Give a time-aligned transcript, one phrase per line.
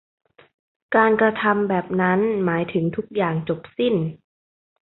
[0.95, 3.95] การกระทำแบบนั้นหมายถึงทุกอย่างจบสิ้น